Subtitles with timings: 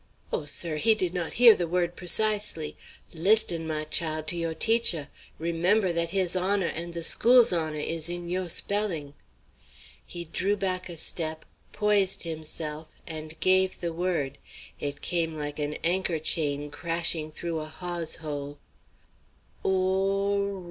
[0.33, 2.75] O, sir, he did not hear the word precisely.
[3.13, 5.09] Listten, my chile, to yo' teacher!
[5.37, 9.13] remember that his honor and the school's honor is in yo' spelling!"
[10.03, 14.39] He drew back a step, poised himself, and gave the word.
[14.79, 18.57] It came like an anchor chain crashing through a hawse hole.